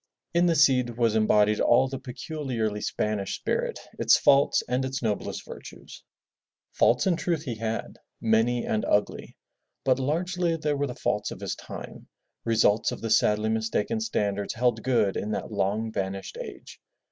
[0.33, 5.45] In the Cid was embodied all the peculiarly Spanish spirit, its faults and its noblest
[5.45, 6.01] virtues.
[6.71, 7.99] Faults in truth he had—
[8.39, 9.37] many and ugly,
[9.83, 12.07] but largely they were the faults of his time,
[12.45, 16.81] results of the sadly mistaken standards held good in that long vanished age.